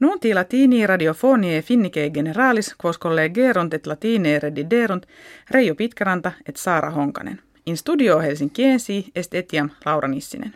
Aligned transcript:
Nunti 0.00 0.34
latini 0.34 0.86
radiofonie 0.86 1.62
finnike 1.62 2.10
generalis 2.10 2.74
quos 2.84 2.98
collegerunt 2.98 3.74
et 3.74 3.86
latine 3.86 4.38
rediderunt 4.38 5.06
Reijo 5.50 5.74
Pitkäranta 5.74 6.32
et 6.48 6.56
Saara 6.56 6.90
Honkanen. 6.90 7.40
In 7.66 7.76
studio 7.76 8.20
Helsinkiensi 8.20 9.06
est 9.14 9.34
etiam 9.34 9.70
Laura 9.84 10.08
Nissinen. 10.08 10.54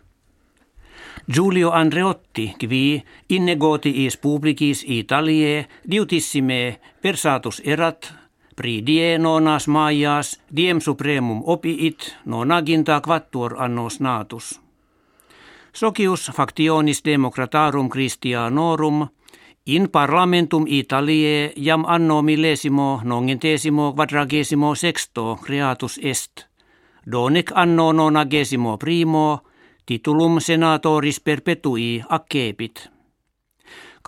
Giulio 1.35 1.71
Andreotti 1.71 2.55
qui 2.59 3.03
innegoti 3.29 4.09
publicis 4.21 4.85
Italiae 4.89 5.67
diutissime 5.91 6.81
versatus 7.05 7.63
erat 7.65 8.15
pri 8.57 8.87
die 8.87 9.19
nonas 9.19 9.69
maias 9.69 10.41
diem 10.57 10.81
supremum 10.81 11.43
opiit 11.45 12.17
nonaginta 12.25 13.01
quattuor 13.01 13.55
annos 13.59 14.01
natus. 14.01 14.61
Socius 15.73 16.31
factionis 16.35 17.05
democratarum 17.05 17.89
Christianorum 17.89 19.07
in 19.67 19.89
parlamentum 19.91 20.65
Italiae 20.67 21.53
jam 21.57 21.85
anno 21.87 22.23
millesimo 22.23 23.01
nongentesimo 23.05 23.93
quadragesimo 23.93 24.75
sexto 24.75 25.39
creatus 25.43 26.01
est. 26.03 26.47
Donec 27.11 27.53
anno 27.55 27.93
nonagesimo 27.93 28.77
primo 28.77 29.41
titulum 29.87 30.41
senatoris 30.41 31.21
perpetui 31.21 32.03
accepit. 32.09 32.91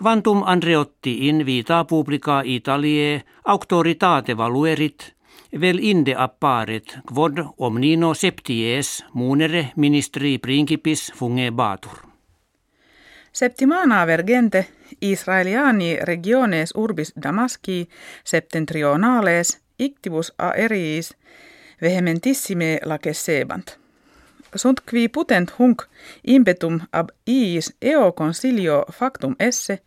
Quantum 0.01 0.43
Andreotti 0.45 1.27
in 1.27 1.45
vita 1.45 1.85
publica 1.85 2.41
Italiae 2.43 3.23
auctoritate 3.45 4.37
valuerit, 4.37 5.15
vel 5.61 5.79
inde 5.79 6.15
apparet 6.15 6.99
quod 7.13 7.39
omnino 7.57 8.13
septies 8.13 9.05
munere 9.13 9.71
ministri 9.75 10.37
principis 10.37 11.11
fungebatur. 11.15 12.14
Septimana 13.35 14.05
vergente 14.07 14.67
Israeliani 15.01 15.97
regiones 16.01 16.71
urbis 16.75 17.13
Damasci 17.23 17.89
septentrionales 18.23 19.59
ictibus 19.79 20.33
aeriis 20.37 21.17
vehementissime 21.81 22.79
lacesebant 22.85 23.77
sunt 24.55 24.79
qui 24.89 25.09
putent 25.09 25.51
hunc 25.59 25.83
impetum 26.23 26.79
ab 26.91 27.09
iis 27.27 27.75
eo 27.81 28.11
consilio 28.11 28.85
factum 28.91 29.35
esse, 29.39 29.79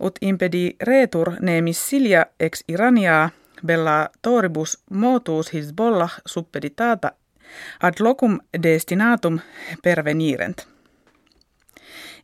ut 0.00 0.18
impedi 0.20 0.76
retur 0.82 1.36
ne 1.40 1.60
missilia 1.60 2.26
ex 2.40 2.64
Irania 2.68 3.30
bella 3.66 4.08
toribus 4.22 4.78
motus 4.90 5.52
Hizbollah 5.52 6.18
suppeditata 6.26 7.12
ad 7.80 7.94
locum 8.00 8.38
destinatum 8.62 9.38
pervenirent. 9.82 10.77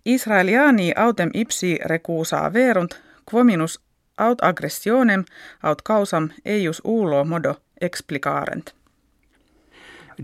Israeliani 0.04 0.92
autem 0.96 1.30
ipsi 1.34 1.78
recusa 1.84 2.52
verunt, 2.52 3.00
quominus 3.30 3.80
aut 4.18 4.38
aggressionem 4.42 5.24
aut 5.62 5.82
causam 5.82 6.28
eius 6.44 6.82
ulo 6.84 7.24
modo 7.24 7.54
explicarent. 7.80 8.74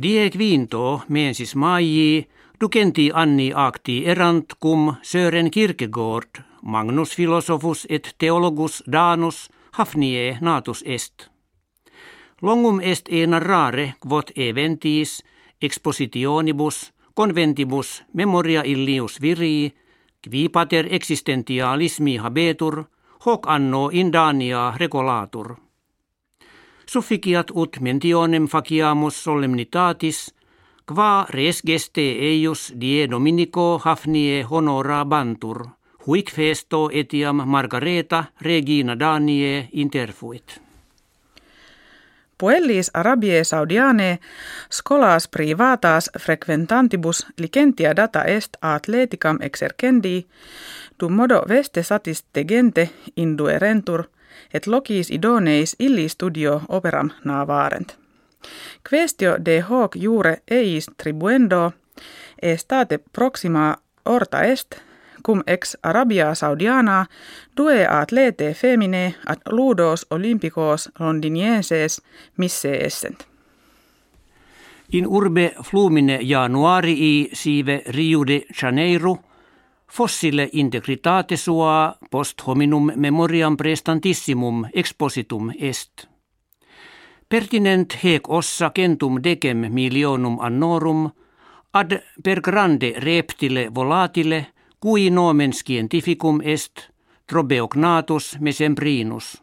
Die 0.02 0.30
quinto 0.30 1.02
mensis 1.08 1.54
maiji 1.54 2.28
ducenti 2.60 3.10
anni 3.14 3.52
acti 3.54 4.06
erant 4.06 4.52
cum 4.62 4.94
Sören 5.02 5.50
Kierkegaard, 5.50 6.30
Magnus 6.62 7.16
philosophus 7.16 7.86
et 7.88 8.14
theologus 8.18 8.82
danus 8.92 9.50
hafnie 9.72 10.38
natus 10.40 10.84
est. 10.86 11.30
Longum 12.42 12.80
est 12.80 13.08
e 13.08 13.26
narrare 13.26 13.94
quod 14.00 14.32
eventis 14.36 15.24
expositionibus 15.62 16.92
conventibus 17.20 18.02
memoria 18.12 18.62
illius 18.64 19.20
virii 19.20 19.72
qui 20.22 20.48
pater 20.48 20.86
existentialismi 20.90 22.16
habetur 22.16 22.84
hoc 23.26 23.42
anno 23.46 23.88
in 23.92 24.12
Dania 24.12 24.72
regolatur 24.76 25.56
sufficiat 26.90 27.50
ut 27.54 27.76
mentionem 27.80 28.46
faciamus 28.48 29.24
solemnitatis, 29.24 30.18
qua 30.86 31.26
res 31.30 31.62
geste 31.66 32.06
eius 32.30 32.72
die 32.80 33.06
dominico 33.10 33.66
hafnie 33.84 34.42
honora 34.50 35.04
bantur, 35.04 35.68
huic 36.06 36.32
festo 36.34 36.88
etiam 36.90 37.44
Margareta 37.46 38.24
regina 38.40 38.98
Danie 38.98 39.68
interfuit. 39.72 40.69
Puellis 42.40 42.90
Arabiae 42.94 43.44
Saudiane 43.44 44.18
scholas 44.72 45.28
privatas 45.28 46.10
frequentantibus 46.18 47.26
licentia 47.38 47.96
data 47.96 48.24
est 48.24 48.56
atleticam 48.60 49.38
exercendi, 49.40 50.26
dum 51.00 51.12
modo 51.12 51.42
veste 51.48 51.82
satis 51.82 52.24
tegente 52.32 52.90
induerentur– 53.16 54.04
et 54.54 54.66
logis 54.66 55.10
idoneis 55.10 55.76
illi 55.78 56.08
studio 56.08 56.60
operam 56.68 57.10
navarent. 57.24 57.96
Questio 58.90 59.36
de 59.44 59.60
hoc 59.70 59.96
jure 59.96 60.42
eis 60.50 60.90
tribuendo 60.96 61.72
estate 62.42 62.98
proxima 63.12 63.76
orta 64.04 64.42
est, 64.42 64.74
cum 65.22 65.42
ex 65.46 65.76
Arabia 65.82 66.34
Saudiana 66.34 67.06
due 67.56 67.86
atlete 67.86 68.54
femine 68.54 69.14
ad 69.26 69.38
ludos 69.50 70.06
olympicos 70.10 70.90
londinienses 70.98 72.02
misse 72.36 72.76
essent. 72.86 73.26
In 74.92 75.06
urbe 75.06 75.52
flumine 75.62 76.18
januarii 76.22 77.30
sive 77.32 77.82
Rio 77.86 78.26
de 78.26 78.46
Janeiro– 78.60 79.18
fossile 79.90 80.48
integritate 80.52 81.36
sua 81.36 81.94
post 82.10 82.46
hominum 82.46 82.92
memoriam 82.96 83.56
prestantissimum 83.56 84.66
expositum 84.74 85.50
est. 85.60 86.08
Pertinent 87.28 87.98
hec 88.04 88.28
ossa 88.28 88.70
centum 88.74 89.18
decem 89.22 89.66
milionum 89.72 90.38
annorum 90.40 91.10
ad 91.72 92.02
per 92.22 92.40
grande 92.40 92.92
reptile 92.98 93.68
volatile 93.74 94.46
cui 94.80 95.10
nomen 95.10 95.52
scientificum 95.52 96.40
est 96.44 96.90
trobeognatus 97.26 98.36
mesembrinus. 98.40 99.42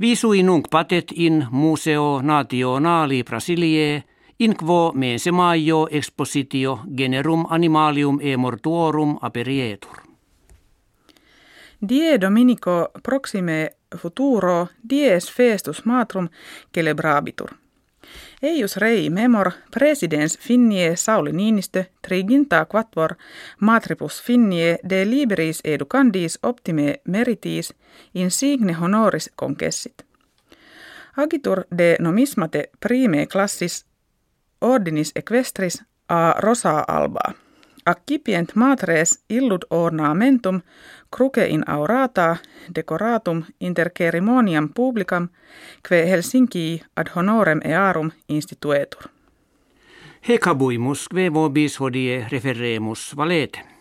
Visui 0.00 0.42
nunc 0.42 0.68
patet 0.70 1.12
in 1.14 1.46
Museo 1.50 2.20
Nationali 2.22 3.22
Brasiliae 3.22 4.04
in 4.38 4.56
quo 4.56 4.92
mense 4.94 5.30
maio 5.30 5.86
expositio 5.90 6.80
generum 6.96 7.46
animalium 7.48 8.18
e 8.20 8.36
mortuorum 8.36 9.18
aperietur. 9.20 10.02
Die 11.88 12.20
Dominico 12.20 12.90
proxime 13.02 13.70
futuro 13.96 14.68
dies 14.90 15.30
festus 15.30 15.84
matrum 15.84 16.28
celebrabitur. 16.74 17.63
Eius 18.42 18.76
rei 18.76 19.10
memor 19.10 19.50
presidens 19.70 20.38
finnie 20.38 20.96
Sauli 20.96 21.32
Niinistö 21.32 21.84
triginta 22.02 22.64
quattuor 22.64 23.14
matribus 23.60 24.22
finnie 24.22 24.78
de 24.88 25.10
liberis 25.10 25.60
educandis 25.64 26.38
optime 26.42 26.96
meritis 27.04 27.74
insigne 28.14 28.72
honoris 28.72 29.30
concessit. 29.36 30.02
Agitur 31.16 31.64
de 31.78 31.96
nomismate 32.00 32.70
prime 32.80 33.26
classis 33.26 33.86
ordinis 34.60 35.12
equestris 35.16 35.82
a 36.08 36.34
rosa 36.38 36.84
alba. 36.88 37.43
Accipient 37.86 38.54
matres 38.54 39.24
illud 39.30 39.64
ornamentum 39.70 40.60
cruce 41.16 41.46
in 41.46 41.64
aurata 41.66 42.36
decoratum 42.74 43.42
inter 43.60 43.90
cerimoniam 43.98 44.68
publicam 44.74 45.28
que 45.88 46.10
Helsinki 46.10 46.82
ad 46.96 47.06
honorem 47.16 47.60
earum 47.64 48.10
instituetur. 48.28 49.02
Hecabuimus 50.28 51.08
que 51.08 51.32
vobis 51.32 51.80
hodie 51.80 52.26
referemus 52.30 53.16
valete. 53.16 53.73